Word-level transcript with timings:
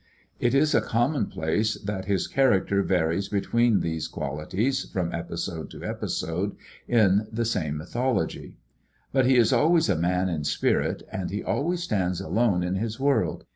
It 0.39 0.55
is 0.55 0.73
a 0.73 0.81
commonplace 0.81 1.75
that 1.75 2.05
his 2.05 2.25
character 2.25 2.81
varies 2.81 3.29
between 3.29 3.81
these 3.81 4.07
qualities 4.07 4.89
from 4.89 5.13
episode 5.13 5.69
to 5.69 5.83
episode 5.83 6.55
in 6.87 7.27
the 7.31 7.45
same 7.45 7.77
mythology. 7.77 8.55
But 9.11 9.27
he 9.27 9.37
is 9.37 9.53
always 9.53 9.89
a 9.89 9.95
man 9.95 10.27
in 10.27 10.43
spirit, 10.43 11.03
and 11.11 11.29
he 11.29 11.43
always 11.43 11.83
stands 11.83 12.19
alone 12.19 12.63
in 12.63 12.77
his 12.77 12.99
world. 12.99 13.45